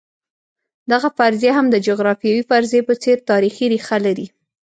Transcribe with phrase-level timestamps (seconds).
[0.91, 4.27] دغه فرضیه هم د جغرافیوي فرضیې په څېر تاریخي ریښه لري.